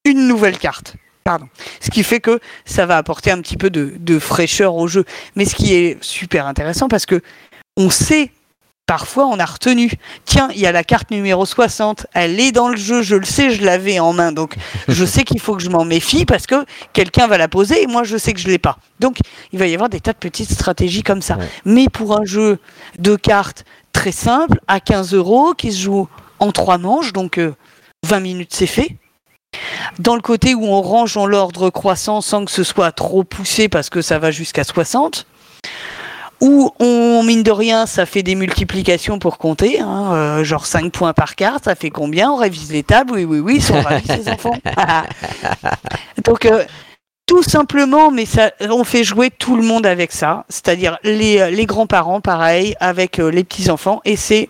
[0.05, 0.95] une nouvelle carte.
[1.23, 1.49] Pardon.
[1.81, 5.03] Ce qui fait que ça va apporter un petit peu de, de fraîcheur au jeu.
[5.36, 7.21] Mais ce qui est super intéressant parce que
[7.75, 8.31] on sait,
[8.88, 9.91] parfois on a retenu,
[10.26, 13.26] tiens, il y a la carte numéro 60, elle est dans le jeu, je le
[13.26, 14.32] sais, je l'avais en main.
[14.32, 14.56] Donc
[14.88, 17.88] je sais qu'il faut que je m'en méfie parce que quelqu'un va la poser et
[17.88, 18.80] moi je sais que je l'ai pas.
[19.00, 19.17] Donc
[19.52, 21.38] il va y avoir des tas de petites stratégies comme ça.
[21.38, 21.47] Ouais.
[21.65, 22.58] Mais pour un jeu
[22.97, 26.08] de cartes très simple, à 15 euros, qui se joue
[26.39, 27.56] en trois manches, donc euh,
[28.06, 28.95] 20 minutes c'est fait.
[30.00, 33.69] Dans le côté où on range en l'ordre croissant sans que ce soit trop poussé
[33.69, 35.26] parce que ça va jusqu'à 60,
[36.41, 40.91] où on, mine de rien, ça fait des multiplications pour compter, hein, euh, genre 5
[40.91, 42.32] points par carte, ça fait combien?
[42.32, 44.58] On révise les tables, oui, oui, oui, ils sont ravis ces enfants.
[46.23, 46.63] Donc, euh,
[47.26, 51.65] tout simplement, mais ça, on fait jouer tout le monde avec ça, c'est-à-dire les, les
[51.65, 54.50] grands-parents, pareil, avec les petits-enfants, et c'est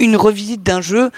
[0.00, 1.10] une revisite d'un jeu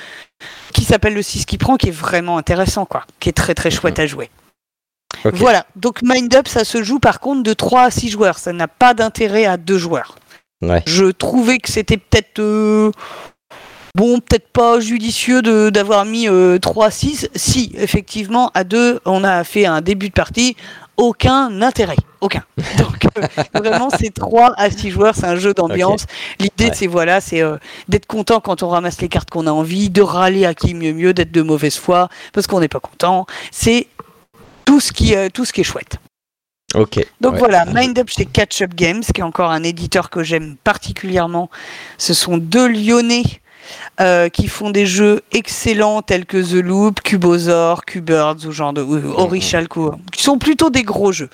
[0.72, 3.70] qui s'appelle le 6 qui prend, qui est vraiment intéressant, quoi, qui est très très
[3.70, 4.30] chouette à jouer.
[5.24, 8.52] Voilà, donc Mind Up, ça se joue par contre de 3 à 6 joueurs, ça
[8.52, 10.16] n'a pas d'intérêt à 2 joueurs.
[10.86, 12.38] Je trouvais que c'était peut-être...
[12.38, 12.90] Euh,
[13.94, 17.30] bon, peut-être pas judicieux d'avoir mis 3 euh, à 6.
[17.34, 20.56] Si, effectivement, à 2, on a fait un début de partie,
[20.96, 21.96] aucun intérêt.
[22.20, 22.42] Aucun.
[22.78, 26.04] Donc euh, vraiment, c'est 3 à 6 joueurs, c'est un jeu d'ambiance.
[26.38, 27.56] L'idée, c'est voilà, c'est euh,
[27.88, 30.92] d'être content quand on ramasse les cartes qu'on a envie, de râler à qui mieux
[30.92, 33.24] mieux, d'être de mauvaise foi parce qu'on n'est pas content.
[33.50, 33.86] C'est
[34.70, 35.98] tout ce qui, euh, tout ce qui est chouette.
[36.76, 37.04] Ok.
[37.20, 40.54] Donc voilà, Mind Up chez Catch Up Games, qui est encore un éditeur que j'aime
[40.62, 41.50] particulièrement.
[41.98, 43.24] Ce sont deux Lyonnais
[44.00, 48.82] euh, qui font des jeux excellents tels que The Loop, Cubosaur, Cubirds ou genre de
[48.82, 51.30] Orichalco, qui sont plutôt des gros jeux,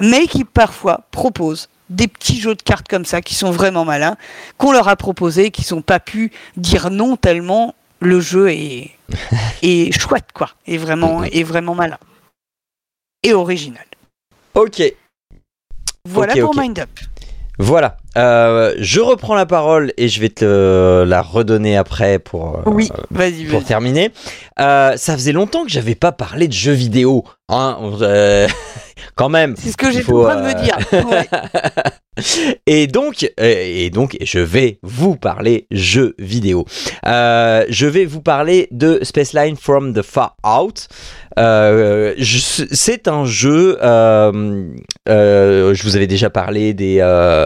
[0.00, 4.16] mais qui parfois proposent des petits jeux de cartes comme ça qui sont vraiment malins,
[4.58, 8.90] qu'on leur a proposé, qui n'ont pas pu dire non tellement le jeu est,
[9.62, 11.98] est chouette quoi, est vraiment, est vraiment malin
[13.22, 13.84] et original.
[14.54, 14.82] Ok.
[16.04, 16.88] Voilà pour Mind Up.
[17.62, 22.86] Voilà, euh, je reprends la parole et je vais te la redonner après pour, euh,
[23.50, 24.12] pour terminer.
[24.58, 27.78] Euh, ça faisait longtemps que j'avais pas parlé de jeux vidéo, hein,
[29.20, 29.54] quand même.
[29.58, 30.78] C'est ce que j'ai tout de me dire.
[32.66, 36.64] et donc, et donc, je vais vous parler jeux vidéo.
[37.04, 40.88] je vais vous parler de Space Line from the Far Out.
[41.38, 43.78] Euh, c'est un jeu.
[43.82, 44.68] Euh,
[45.08, 47.02] euh, je vous avais déjà parlé des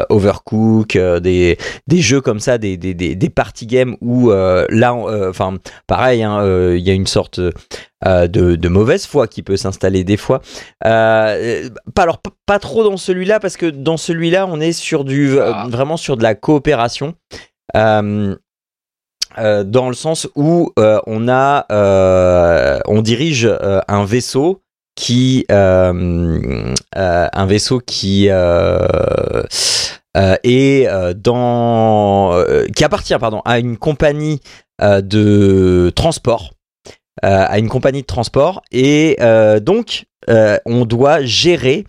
[0.09, 5.55] Overcook, des, des jeux comme ça, des, des, des, party games où là, enfin,
[5.87, 7.41] pareil, hein, il y a une sorte
[8.05, 10.43] de, de, mauvaise foi qui peut s'installer des fois.
[10.81, 15.67] pas alors pas, trop dans celui-là parce que dans celui-là, on est sur du ah.
[15.69, 17.15] vraiment sur de la coopération.
[19.39, 23.49] Euh, dans le sens où euh, on a, euh, on dirige
[23.89, 24.63] un vaisseau
[24.95, 26.75] qui, un
[27.47, 28.33] vaisseau qui est
[31.17, 32.45] dans,
[32.77, 34.41] qui appartient pardon à une compagnie
[34.81, 36.54] de transport,
[37.23, 39.17] à une compagnie de transport et
[39.63, 41.85] donc on doit gérer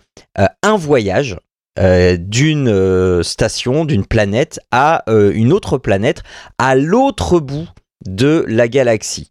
[0.62, 1.36] un voyage
[1.78, 6.22] euh, d'une euh, station, d'une planète à euh, une autre planète,
[6.56, 7.68] à l'autre bout
[8.06, 9.28] de la galaxie.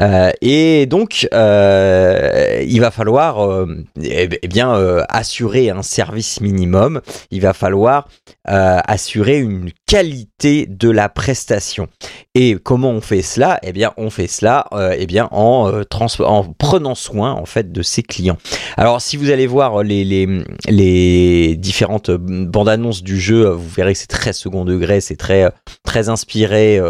[0.00, 4.60] Euh, et donc, euh, il va falloir euh, eh, eh
[5.08, 7.00] assurer un service minimum.
[7.30, 8.08] Il va falloir
[8.44, 11.86] assurer une qualité de la prestation.
[12.34, 13.60] Et comment on fait cela?
[13.62, 15.82] Eh bien, on fait cela eh en,
[16.20, 18.38] en prenant soin en fait de ses clients.
[18.76, 24.06] Alors, si vous allez voir les différentes bandes annonces du jeu, vous verrez que c'est
[24.06, 25.52] très second degré, c'est très
[25.84, 26.80] très inspiré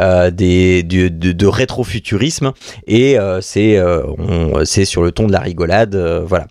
[0.00, 2.52] euh, des, de, rétrofuturisme
[2.86, 6.46] et euh, c'est euh, c'est sur le ton de la rigolade, voilà.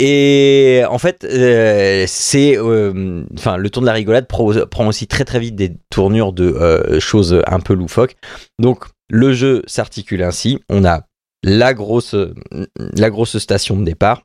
[0.00, 1.26] Et en fait,
[2.06, 6.98] c'est, enfin, le ton de la rigolade prend aussi très très vite des tournures de
[7.00, 8.14] choses un peu loufoques.
[8.60, 10.60] Donc, le jeu s'articule ainsi.
[10.68, 11.02] On a
[11.42, 12.14] la grosse,
[12.76, 14.22] la grosse station de départ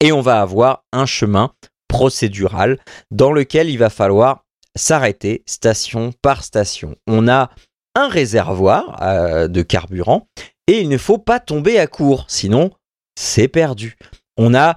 [0.00, 1.50] et on va avoir un chemin
[1.88, 2.78] procédural
[3.10, 4.44] dans lequel il va falloir
[4.76, 6.96] s'arrêter station par station.
[7.06, 7.50] On a
[7.94, 10.28] un réservoir euh, de carburant
[10.66, 12.70] et il ne faut pas tomber à court, sinon
[13.16, 13.96] c'est perdu.
[14.36, 14.76] On a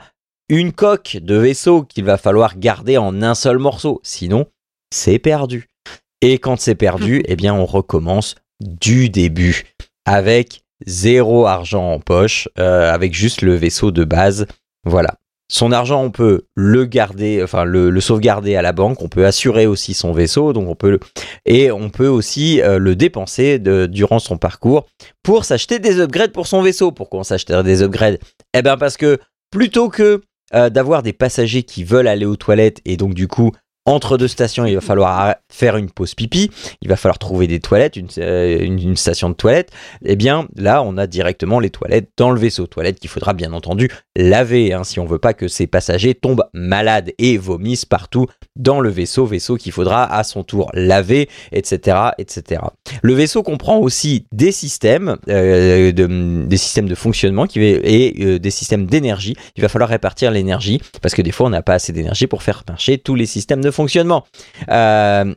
[0.50, 4.48] une coque de vaisseau qu'il va falloir garder en un seul morceau, sinon
[4.94, 5.68] c'est perdu.
[6.22, 9.66] Et quand c'est perdu, eh bien on recommence du début
[10.06, 14.48] avec zéro argent en poche, euh, avec juste le vaisseau de base.
[14.86, 15.16] Voilà.
[15.54, 19.04] Son argent, on peut le garder, enfin le, sauvegarder à la banque.
[19.04, 20.98] On peut assurer aussi son vaisseau, donc on peut
[21.46, 24.88] et on peut aussi euh, le dépenser durant son parcours
[25.22, 26.92] pour s'acheter des upgrades pour son vaisseau.
[26.92, 28.18] Pourquoi on s'achèterait des upgrades?
[28.56, 29.20] Eh bien parce que
[29.52, 30.22] plutôt que
[30.56, 33.52] euh, d'avoir des passagers qui veulent aller aux toilettes et donc du coup
[33.86, 36.50] entre deux stations, il va falloir faire une pause pipi,
[36.82, 39.72] il va falloir trouver des toilettes, une, euh, station de toilettes.
[40.06, 42.66] Eh bien, là, on a directement les toilettes dans le vaisseau.
[42.68, 46.46] Toilettes qu'il faudra bien entendu laver, hein, si on veut pas que ces passagers tombent
[46.54, 49.26] malades et vomissent partout dans le vaisseau.
[49.26, 52.62] Vaisseau qu'il faudra à son tour laver, etc., etc.
[53.02, 59.36] Le vaisseau comprend aussi des systèmes, euh, de fonctionnement qui, et euh, des systèmes d'énergie.
[59.58, 62.44] Il va falloir répartir l'énergie parce que des fois, on n'a pas assez d'énergie pour
[62.44, 64.26] faire marcher tous les systèmes de fonctionnement.
[64.70, 65.34] Euh,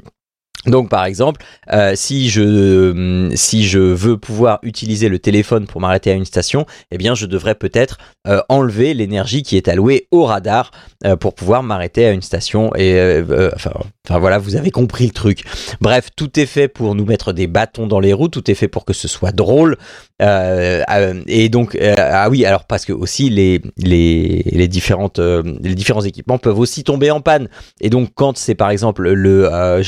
[0.65, 6.11] donc par exemple, euh, si, je, si je veux pouvoir utiliser le téléphone pour m'arrêter
[6.11, 10.25] à une station, eh bien je devrais peut-être euh, enlever l'énergie qui est allouée au
[10.25, 10.73] radar
[11.05, 12.75] euh, pour pouvoir m'arrêter à une station.
[12.75, 13.73] Et euh, euh, enfin,
[14.09, 15.45] enfin voilà, vous avez compris le truc.
[15.81, 18.69] Bref, tout est fait pour nous mettre des bâtons dans les roues, tout est fait
[18.69, 19.77] pour que ce soit drôle.
[20.23, 25.19] Euh, euh, et donc, euh, ah oui, alors parce que aussi les, les, les, différentes,
[25.19, 27.49] euh, les différents équipements peuvent aussi tomber en panne.
[27.81, 29.83] Et donc, quand c'est par exemple le euh,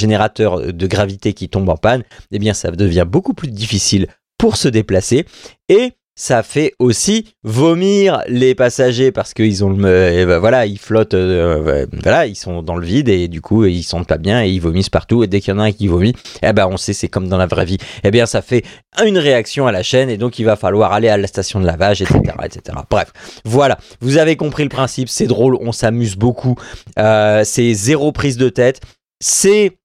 [0.61, 4.07] de gravité qui tombe en panne, eh bien, ça devient beaucoup plus difficile
[4.39, 5.27] pour se déplacer.
[5.69, 10.79] Et ça fait aussi vomir les passagers parce qu'ils ont le eh ben voilà ils
[10.79, 14.43] flottent euh, voilà ils sont dans le vide et du coup ils sentent pas bien
[14.45, 15.23] et ils vomissent partout.
[15.23, 17.29] Et dès qu'il y en a un qui vomit eh ben on sait c'est comme
[17.29, 17.79] dans la vraie vie.
[18.03, 18.65] Eh bien ça fait
[19.07, 21.67] une réaction à la chaîne et donc il va falloir aller à la station de
[21.67, 23.13] lavage etc etc bref
[23.45, 23.79] voilà.
[24.01, 26.57] Vous avez compris le principe c'est drôle on s'amuse beaucoup.
[26.99, 28.81] Euh, c'est zéro prise de tête.
[29.21, 29.79] C'est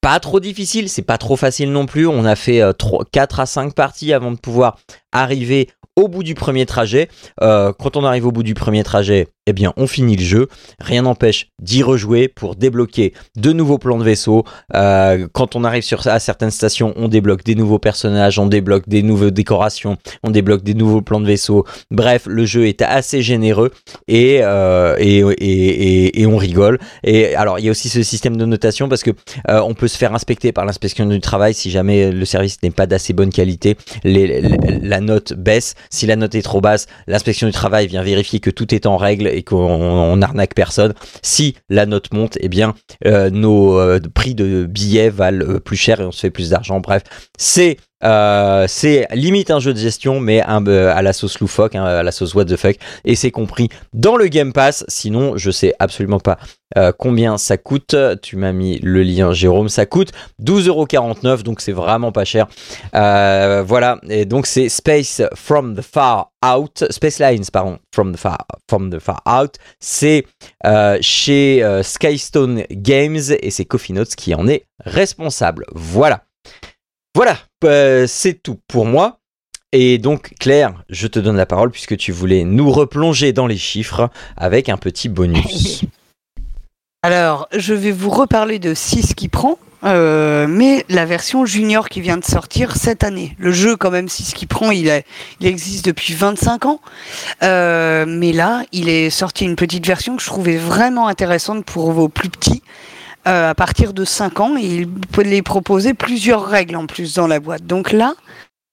[0.00, 2.06] pas trop difficile, c'est pas trop facile non plus.
[2.06, 4.78] On a fait euh, 3, 4 à 5 parties avant de pouvoir
[5.12, 7.08] arriver au bout du premier trajet.
[7.42, 10.48] Euh, quand on arrive au bout du premier trajet, eh bien, on finit le jeu.
[10.78, 14.44] Rien n'empêche d'y rejouer pour débloquer de nouveaux plans de vaisseau.
[14.74, 18.88] Euh, quand on arrive sur, à certaines stations, on débloque des nouveaux personnages, on débloque
[18.88, 21.66] des nouvelles décorations, on débloque des nouveaux plans de vaisseau.
[21.90, 23.70] Bref, le jeu est assez généreux
[24.08, 26.78] et, euh, et, et, et, on rigole.
[27.02, 29.10] Et alors, il y a aussi ce système de notation parce que
[29.48, 32.86] on peut se faire inspecter par l'inspection du travail si jamais le service n'est pas
[32.86, 33.76] d'assez bonne qualité.
[34.04, 35.74] La note baisse.
[35.88, 38.96] Si la note est trop basse, l'inspection du travail vient vérifier que tout est en
[38.96, 40.94] règle et qu'on on arnaque personne.
[41.22, 42.74] Si la note monte, eh bien
[43.06, 46.50] euh, nos euh, prix de billets valent euh, plus cher et on se fait plus
[46.50, 46.80] d'argent.
[46.80, 47.02] Bref,
[47.38, 51.84] c'est euh, c'est limite un jeu de gestion, mais euh, à la sauce loufoque, hein,
[51.84, 54.84] à la sauce what the fuck, et c'est compris dans le Game Pass.
[54.88, 56.38] Sinon, je sais absolument pas
[56.76, 57.94] euh, combien ça coûte.
[58.22, 59.68] Tu m'as mis le lien, Jérôme.
[59.68, 62.46] Ça coûte 12,49€, donc c'est vraiment pas cher.
[62.92, 68.38] Voilà, et donc c'est Space from the Far Out, Space Lines, pardon, from the Far,
[68.68, 69.56] from the far Out.
[69.78, 70.24] C'est
[71.00, 75.66] chez Skystone Games et c'est Coffee Notes qui en est responsable.
[75.74, 76.22] Voilà.
[77.14, 79.18] Voilà, euh, c'est tout pour moi.
[79.72, 83.56] Et donc Claire, je te donne la parole puisque tu voulais nous replonger dans les
[83.56, 85.84] chiffres avec un petit bonus.
[87.02, 92.02] Alors, je vais vous reparler de 6 qui prend, euh, mais la version junior qui
[92.02, 93.34] vient de sortir cette année.
[93.38, 95.02] Le jeu, quand même, 6 qui prend, il,
[95.40, 96.80] existe depuis 25 ans.
[97.42, 101.90] Euh, mais là, il est sorti une petite version que je trouvais vraiment intéressante pour
[101.92, 102.62] vos plus petits.
[103.28, 107.14] Euh, à partir de 5 ans, et il peut les proposer plusieurs règles en plus
[107.14, 107.66] dans la boîte.
[107.66, 108.14] Donc là,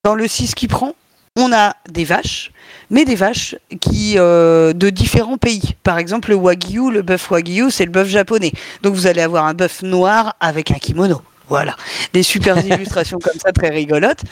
[0.04, 0.94] dans le 6 qui prend,
[1.36, 2.50] on a des vaches,
[2.88, 5.74] mais des vaches qui euh, de différents pays.
[5.82, 8.52] Par exemple, le wagyu, le bœuf wagyu, c'est le bœuf japonais.
[8.82, 11.20] Donc vous allez avoir un bœuf noir avec un kimono.
[11.50, 11.76] Voilà,
[12.14, 14.22] des super illustrations comme ça très rigolotes.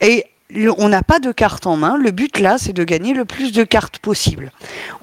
[0.00, 1.98] Et le- on n'a pas de carte en main.
[1.98, 4.52] Le but là, c'est de gagner le plus de cartes possible.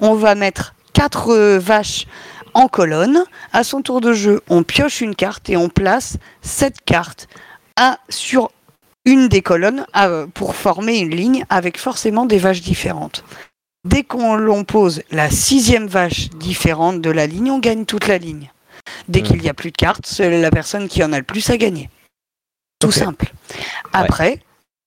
[0.00, 2.06] On va mettre quatre euh, vaches
[2.54, 3.24] en colonne.
[3.52, 7.28] À son tour de jeu, on pioche une carte et on place cette carte
[7.76, 8.50] à, sur
[9.04, 13.24] une des colonnes à- pour former une ligne avec forcément des vaches différentes.
[13.86, 18.16] Dès qu'on l'on pose la sixième vache différente de la ligne, on gagne toute la
[18.16, 18.50] ligne.
[19.08, 19.26] Dès Mhm.
[19.26, 21.56] qu'il n'y a plus de cartes, c'est la personne qui en a le plus à
[21.58, 21.90] gagner.
[22.80, 23.32] Tout simple.
[23.92, 24.40] Après,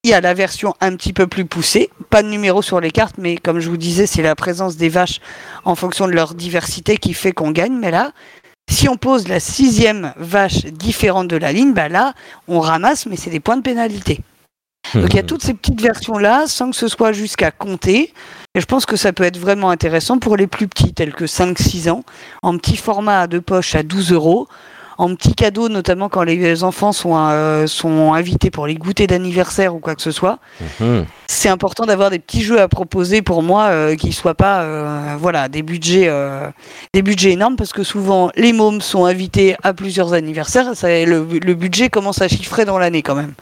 [0.03, 1.89] il y a la version un petit peu plus poussée.
[2.09, 4.89] Pas de numéro sur les cartes, mais comme je vous disais, c'est la présence des
[4.89, 5.19] vaches
[5.65, 7.77] en fonction de leur diversité qui fait qu'on gagne.
[7.77, 8.11] Mais là,
[8.69, 12.13] si on pose la sixième vache différente de la ligne, bah là,
[12.47, 14.21] on ramasse, mais c'est des points de pénalité.
[14.93, 18.13] Donc il y a toutes ces petites versions-là, sans que ce soit jusqu'à compter.
[18.55, 21.25] Et je pense que ça peut être vraiment intéressant pour les plus petits, tels que
[21.25, 22.03] 5-6 ans,
[22.41, 24.47] en petit format à deux poches à 12 euros,
[24.97, 29.75] en petit cadeau, notamment quand les enfants sont, euh, sont invités pour les goûters d'anniversaire
[29.75, 30.39] ou quoi que ce soit.
[30.79, 31.05] Mhm.
[31.27, 35.15] C'est important d'avoir des petits jeux à proposer pour moi euh, qui soient pas euh,
[35.19, 36.47] voilà des budgets euh,
[36.93, 41.27] des budgets énormes parce que souvent les mômes sont invités à plusieurs anniversaires ça, le,
[41.27, 43.33] le budget commence à chiffrer dans l'année quand même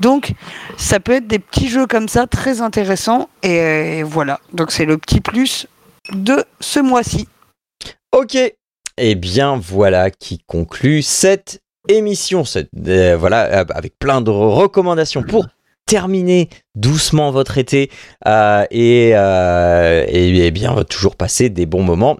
[0.00, 0.32] donc
[0.76, 4.84] ça peut être des petits jeux comme ça très intéressants et, euh, voilà donc c'est
[4.84, 5.68] le petit plus
[6.12, 7.28] de ce mois-ci
[8.12, 8.36] Ok.
[8.98, 12.44] Et bien voilà qui conclut cette émission.
[12.86, 15.46] Euh, voilà, avec plein de recommandations pour
[15.86, 17.90] terminer doucement votre été
[18.26, 22.18] euh, et, euh, et bien toujours passer des bons moments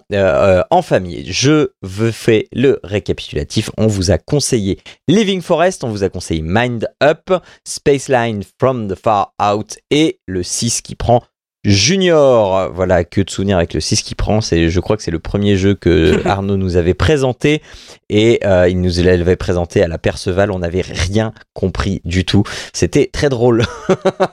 [0.71, 1.31] en famille.
[1.31, 3.69] Je veux faire le récapitulatif.
[3.77, 7.31] On vous a conseillé Living Forest, on vous a conseillé Mind Up,
[7.63, 11.21] Spaceline from the Far Out et le 6 qui prend
[11.65, 14.39] Junior, voilà, que de souvenirs avec le 6 qui prend.
[14.39, 17.61] C'est, je crois que c'est le premier jeu que Arnaud nous avait présenté
[18.09, 20.51] et euh, il nous l'avait présenté à la Perceval.
[20.51, 22.43] On n'avait rien compris du tout.
[22.71, 23.65] C'était très drôle.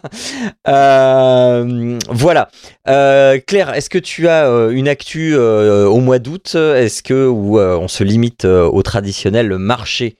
[0.68, 2.48] euh, voilà.
[2.88, 6.54] Euh, Claire, est-ce que tu as une actu au mois d'août?
[6.54, 10.16] Est-ce que ou on se limite au traditionnel marché?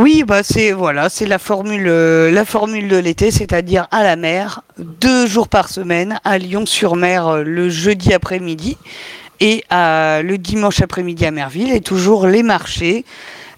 [0.00, 4.16] Oui, bah c'est voilà, c'est la formule, euh, la formule de l'été, c'est-à-dire à la
[4.16, 8.78] mer, deux jours par semaine, à Lyon-sur-Mer euh, le jeudi après-midi
[9.40, 13.04] et à, le dimanche après-midi à Merville, et toujours les marchés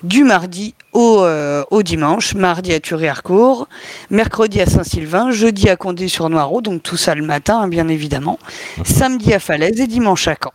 [0.03, 3.69] du mardi au, euh, au dimanche, mardi à Thury-Harcourt,
[4.11, 8.41] mercredi à Saint-Sylvain, jeudi à Condé-sur-Noireau, donc tout ça le matin, hein, bien évidemment,
[8.85, 10.51] samedi à Falaise et dimanche à Caen.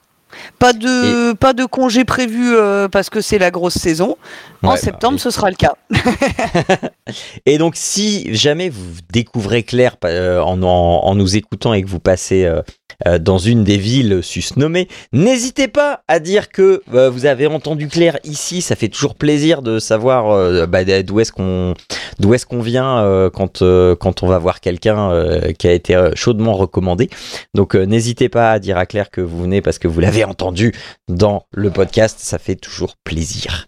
[0.59, 4.17] Pas de, pas de congé prévu euh, parce que c'est la grosse saison.
[4.63, 5.19] Ouais, en bah septembre, oui.
[5.19, 5.75] ce sera le cas.
[7.45, 11.87] Et donc, si jamais vous découvrez Claire euh, en, en, en nous écoutant et que
[11.87, 17.45] vous passez euh, dans une des villes susnommées, n'hésitez pas à dire que vous avez
[17.45, 18.63] entendu Claire ici.
[18.63, 21.75] Ça fait toujours plaisir de savoir bah, d'où est-ce qu'on
[22.19, 25.73] d'où est-ce qu'on vient euh, quand euh, quand on va voir quelqu'un euh, qui a
[25.73, 27.09] été chaudement recommandé.
[27.53, 30.73] Donc, n'hésitez pas à dire à Claire que vous venez parce que vous l'avez entendu
[31.07, 32.19] dans le podcast.
[32.19, 33.67] Ça fait toujours plaisir.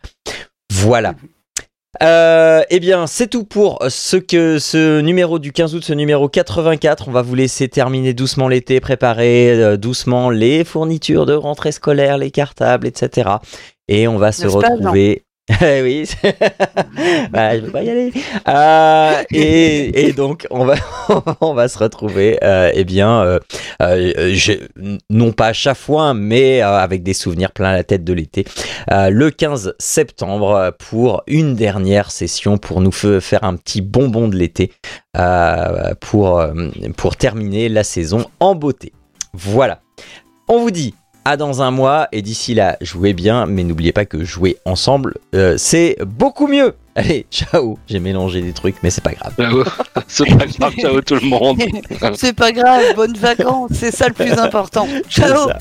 [0.71, 1.15] Voilà.
[2.03, 6.29] Euh, eh bien, c'est tout pour ce que ce numéro du 15 août, ce numéro
[6.29, 7.07] 84.
[7.07, 12.17] On va vous laisser terminer doucement l'été, préparer euh, doucement les fournitures de rentrée scolaire,
[12.17, 13.29] les cartables, etc.
[13.87, 15.23] Et on va se retrouver.
[15.61, 16.07] Eh oui,
[17.31, 18.13] bah, je veux pas y aller.
[18.47, 20.75] Euh, et, et donc on va
[21.41, 23.39] on va se retrouver, euh, eh bien, euh,
[24.33, 24.67] je-
[25.09, 28.45] non pas à chaque fois, mais avec des souvenirs plein la tête de l'été,
[28.89, 34.71] le 15 septembre pour une dernière session pour nous faire un petit bonbon de l'été
[35.99, 36.43] pour
[36.97, 38.93] pour terminer la saison en beauté.
[39.33, 39.81] Voilà.
[40.47, 40.93] On vous dit
[41.29, 45.15] à dans un mois et d'ici là, jouez bien, mais n'oubliez pas que jouer ensemble,
[45.35, 46.73] euh, c'est beaucoup mieux.
[46.95, 47.77] Allez, ciao.
[47.87, 49.33] J'ai mélangé des trucs, mais c'est pas grave.
[50.07, 51.61] C'est pas grave, ciao tout le monde.
[52.15, 54.87] c'est pas grave, bonnes vacances, c'est ça le plus important.
[54.89, 55.57] C'est Ciao ça.